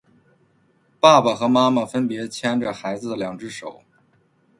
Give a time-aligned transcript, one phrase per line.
[0.99, 3.83] 爸爸和妈妈分别牵着孩子的两只手